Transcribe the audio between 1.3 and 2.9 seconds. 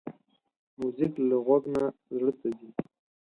غوږ نه زړه ته ځي.